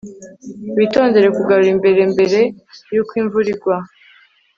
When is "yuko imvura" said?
2.93-3.47